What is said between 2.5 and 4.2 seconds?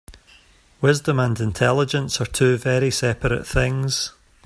very seperate things.